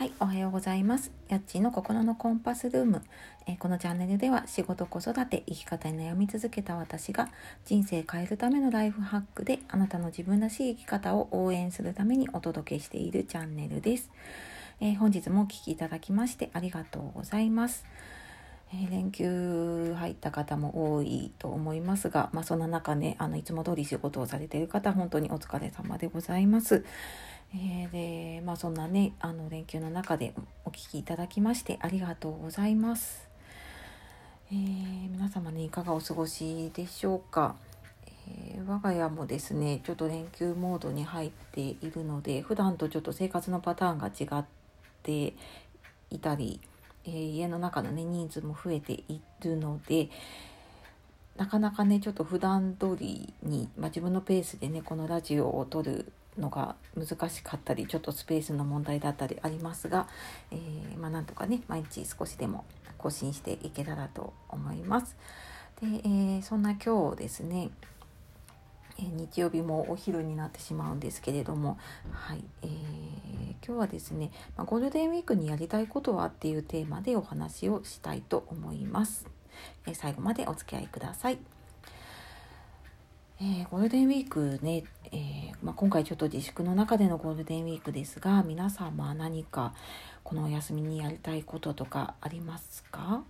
[0.00, 1.12] はい、おはようございます。
[1.28, 3.02] やっちの心のコンパスルーム、
[3.46, 7.28] えー、このチャンネルでは仕事、子育て、生き方に悩み続けた私が
[7.66, 14.10] 人生変えるためのライフハックであなたの自分らしい生き方を応援するためにお届けしているチャンネルです。
[14.80, 17.84] えー、本日もお聴きいただきましてありがとうございます。
[18.72, 26.86] えー、連休入った方も多いと思いますが、まあ、そんな中ねあのいつも通り仕事をされている方本当にお疲れ様でございます。
[27.52, 27.90] えー、
[28.36, 33.28] でまあそんなねあの連休の中でお聴きいただきましてありがとうございます。
[34.52, 37.54] えー、皆様ねいかがお過ごしでしょうか、
[38.28, 44.44] え、我が家もですねちょっと連休モードに入っているので普段とちょっと生活のパターンが違っ
[45.04, 45.34] て
[46.10, 46.60] いたり、
[47.04, 50.08] えー、家の中のね人数も増えているので
[51.36, 60.08] なかなかねちょっと普段通りに、まあ、自分のペースでねこのラジオを撮るのが難しかったりちょっとスペースの問題だったりありますが、
[60.50, 62.64] えー、まあ、なんとかね毎日少しでも
[62.98, 65.16] 更新していけたらと思います。
[65.80, 67.70] で、えー、そんな今日ですね
[68.98, 71.78] え日曜日もお昼になってしまうんですけれども、
[72.12, 72.70] はいえー、
[73.66, 79.26] 今日はですね、まゴールデンウィークにやりたいことはっていうテーマでお話をしたいと思います。
[79.86, 81.59] え最後までお付き合いください。
[83.42, 89.72] えー、ゴールデンウィークね、えー、まあ、今回ちょっと自粛の中でのゴールデンウィークですが皆様何か
[90.24, 93.22] このお休みにやりたいこととかありますか、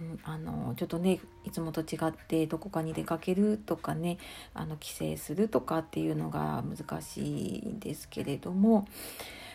[0.00, 4.18] うん、あのちょっとねいつもと違ってどこかに出かけるとかね
[4.54, 8.86] あの帰省するとかっていうのが難しいんですけれども、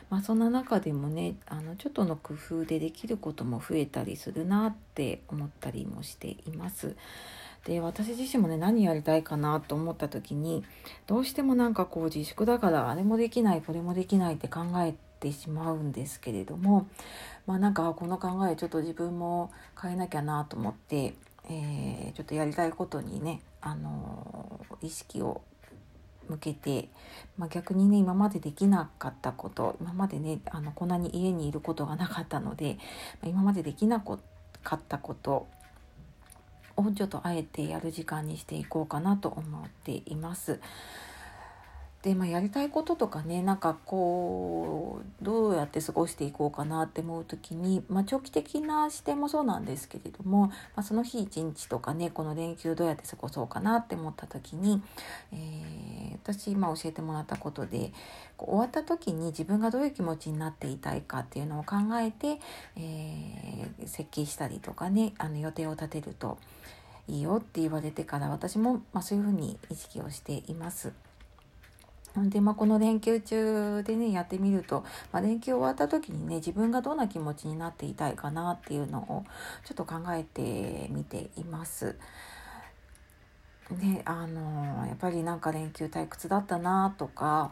[0.10, 6.98] まあ、そんな中でもねあのちょっとの工夫でできることも増えたりするなって思ったりもしています。
[7.66, 10.64] で私自身もね何やりたいかなと思った時に
[11.08, 16.88] どうしてもなんかこう自粛だからあれもできないこれもできないって考えてしまうんですけれども
[17.46, 21.14] まあなんかこの考えちょっと自分も変えなきゃなと思って、
[21.50, 25.42] えー、ちょっとやりたいことにね、あのー、意識を
[26.30, 26.90] 向けて、
[27.38, 32.78] まあ、逆にね今までできなかったこと今までねあのこんなに家にいることがなかったので、
[33.22, 34.18] ま、今までできなか
[34.76, 35.48] ったこと
[36.80, 40.60] をちょっとあえてやる時間にしていこうかなと思っています。
[42.02, 54.82] で、まあ、やりたいこととかねなんかこうどうやって過ごしていこうかなって思う時に、まあ、長期的な視点もそうなんですけれども、まあ、その日一日とかねこの連休どうやって過ごそうかなって思った時に、
[55.34, 57.92] えー、私今教えてもらったことで
[58.38, 62.40] 終わった時に自分がどういう気持ちになっていたいかっていうのを考えて、
[62.78, 66.38] えー、設計したりとかねあの予定を立てると
[67.10, 70.94] いいよって言われてから私も、まあ、そういうふうに意識をしています。
[72.30, 79.26] で、まあ、この連休中でねやってみると、まあ、連休終わった時にね自分がどんな気持ちになっていたいかなっていうのを
[79.66, 81.96] ちょっと考えてみています。
[83.72, 87.52] であのやっぱりなんか連休退屈だったなとか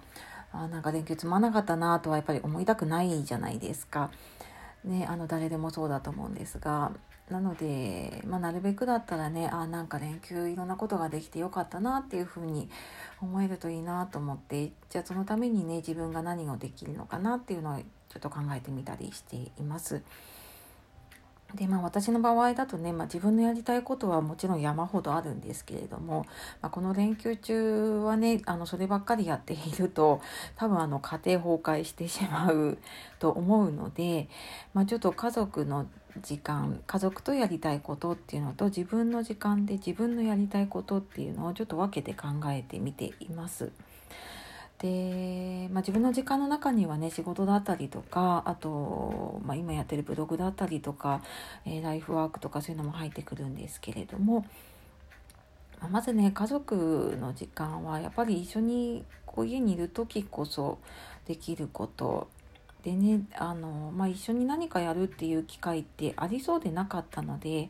[0.52, 4.10] あなんか連休つまんなかったなとはやっぱり思いたくないじゃないですか。
[4.84, 6.92] ね、あの誰でもそうだと思うんですが
[7.30, 12.70] なので、まあ、なるべくだったらねあなんか連休いろんなことができてよかったなっていうふうに
[13.22, 17.84] 思えるといいなと思ってじゃあそのためにね自分が何をできるのかなっていうのをちょ
[18.20, 20.02] っと考えてみたりしています。
[21.56, 26.26] でまあ私の場合だとね、まあ、自分のやりたいことはもちろん山ほどあるんですけれども、
[26.62, 30.20] まあ、この連休中はねあのそればっかりやっていると
[30.56, 32.78] 多分あの家庭崩壊してしまう
[33.20, 34.28] と思うので、
[34.74, 35.88] まあ、ちょっと家族の
[36.22, 43.72] 時間家族とやりたいことっていうのと自分の時間で自分のやりたいことっていうのをちょっと分けて考えてみています。
[44.80, 51.22] で、まあ、自分の時間の中にはね仕事だったりとかあと、まあ、今やってるブログだったりとか、
[51.66, 54.46] えー、ライフワークとかそういうのも入ってくるんですけれども、
[55.81, 60.78] まあ、まずね家族の時間はやっぱり一緒にこう家にいる時こそ
[61.25, 62.28] できること
[62.88, 67.69] でねあの、まあ、一緒に何かやるっていう機会ってありそうでなかったので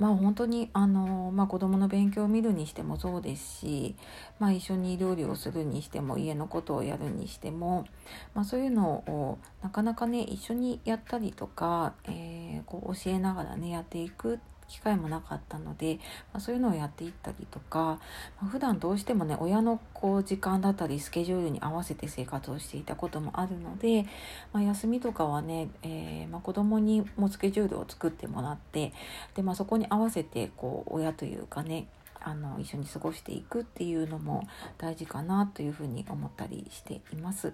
[0.00, 3.94] まあ本当にあの、まあ、子どもの勉強を見るにしてもそうですし、
[4.40, 7.86] まあ、一緒に料理をするにしても家のことをやるにしても、
[8.34, 14.40] まあ、そういうのをなかなかね一緒にやったりとか、えー、こう教えながらねやっていく
[14.72, 15.98] 機会もなかったので、
[16.32, 17.98] まあ、そういうのをやっていったりとか、ま
[18.44, 24.06] あ、普段どうしてもね親のこう時間だったりスケジュールに合わせて生活をしていたこともあるので、
[24.50, 28.94] まあ、休みとかはね、えー、まあ、子供にもスケジュールを作ってもらって
[29.34, 31.86] で、まあ、そこに合わせてこう親というかね
[32.18, 34.48] あの一緒に過ごしていくっていうのも
[34.78, 37.52] 大事かなというふうに思ったりしています。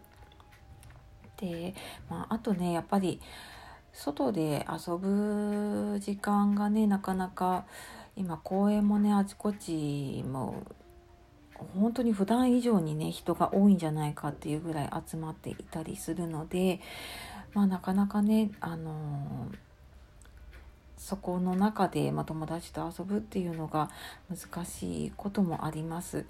[1.40, 1.74] で、
[2.08, 3.20] まあ、あとねやっぱり
[3.98, 7.64] 外で遊ぶ時間がねなかなか
[8.16, 10.62] 今公園もねあちこちも
[11.60, 16.80] う本当に普段以上にね人が多いんじゃないかっていうぐらい集まっていたりするので
[17.54, 19.50] まあなかなかねあの
[20.96, 23.90] そこの中で、まあ、友達と遊ぶっていうのが
[24.30, 26.24] 難しいこともあります。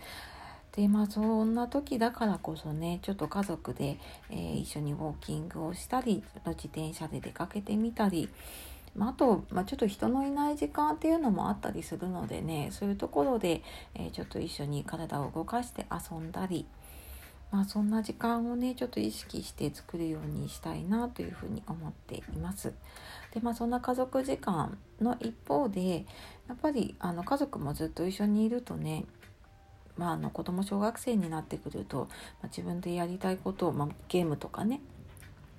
[0.79, 3.99] でまあそんな時だからこそねちょっと家族で、
[4.31, 8.29] えー、一緒にウォーキングをしたり自転車で出かけてみたり、
[8.95, 13.65] まあ、あと、まあ、ちょっと人のいない時間っていうのもあったりするのでねそういうところで、
[13.97, 16.65] えー、ちょっと一緒に体を動かして遊んだり、
[17.51, 22.73] まあ、そんな時間をねちょっと意識して作るようにしたいなというふうに思っています。
[23.35, 26.07] でまあそんな家族時間の一方で
[26.47, 29.07] やっぱりあの家族もずっと一緒にいるとね
[29.99, 32.09] まあ、あの子供小学生になってくると、
[32.41, 34.81] まあ、自分でやりたいことを、まあ、ゲームとかね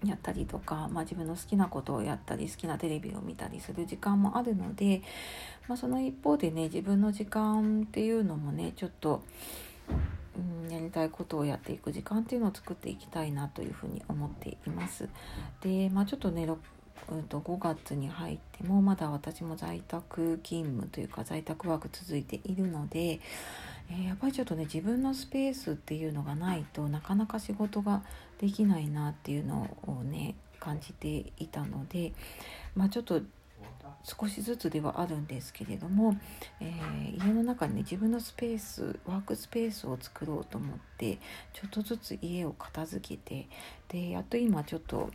[0.05, 5.01] やったりとか、まあ、自分の好きなことをやったり好きなテレビを見たりする時間もあるので、
[5.67, 9.21] まあ、その一方でね自分の時間っていうのもねちょっと、
[10.65, 15.09] うん、やりたいことをやっていく時間っていうのを作っていきたいなというふうに思っています。
[15.59, 16.47] で、まあ、ちょっとね
[17.11, 23.19] うんと5月に入ってもまだ私も在宅勤務というか在宅ワーク続いているので、
[23.89, 28.03] えー、やっぱりちょっとね自分のスペースっていうのがないとなかなか仕事が
[28.39, 32.13] できないなっていうのをね感じていたので
[32.75, 33.21] まあちょっと
[34.03, 36.17] 少しずつではあるんですけれども、
[36.59, 41.17] えー、家の中にね自分のスペースワークスペースを作ろうと思って
[41.53, 43.47] ちょっとずつ家を片付けて
[43.89, 45.09] でやっと今ちょっと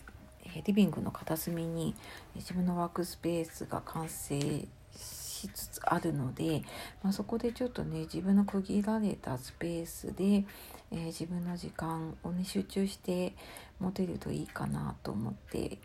[0.66, 1.94] リビングの片隅に
[2.34, 6.62] 自分のワークスペースが完成しつつあるので、
[7.02, 10.44] まあ、そこでちょっとね自分の区切られたスペースで、
[10.90, 13.34] えー、自分の時間をね集中して
[13.80, 15.78] 持てるといいかなと思って、え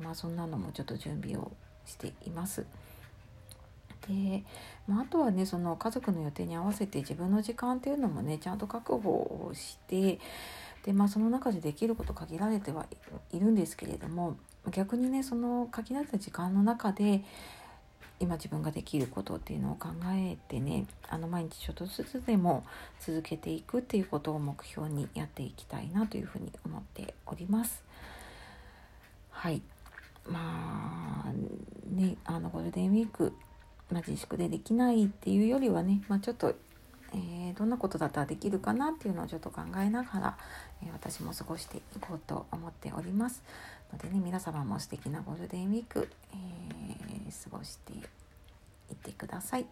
[0.00, 1.52] ー、まあ、そんなのもちょっと準備を
[1.86, 2.66] しています。
[4.08, 4.42] で、
[4.86, 10.18] まあ、あとはねその家族の予定に合わせて自分の時間っていうのもねちゃんと確保をして
[10.88, 12.86] でまあその中でできること限られては
[13.30, 14.38] いるんですけれども
[14.70, 17.22] 逆にねその限られた時間の中で
[18.20, 22.64] 今自分ができることっていうのを考えてねあの毎日ちょっとずつでも
[23.00, 27.84] 続けていくっていうことを目標にやっていきたいなというふうに思っております。
[29.28, 29.60] はい
[30.24, 31.32] まあ
[31.94, 33.34] ねあのゴールデンウィーク、
[33.92, 36.54] まあ、自粛でできないっていうよりはね、まあ、ちょっと
[37.12, 40.38] えー、どんなことだったらできるかなっていうのをちょっと考えながら、
[40.82, 43.42] えー、私も過ごしていこうと思っております
[43.92, 47.96] のでね皆様も素敵なゴールデンウィーク、えー、過ごしてい
[48.92, 49.66] ってください。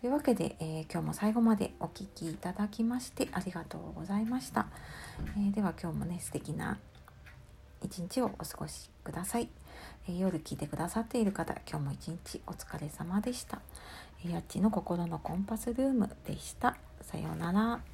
[0.00, 4.66] というわけで、えー、今日も最後までお聴きいただきましてありがとうございました。
[5.36, 6.78] えー、では今日もね素敵な
[7.82, 9.48] 一日をお過ごしください。
[10.08, 13.60] えー、夜聞いてくださっている方今日も一日お疲れ様でした。
[14.30, 16.76] やっちの心のコンパスルームでした。
[17.00, 17.91] さようなら。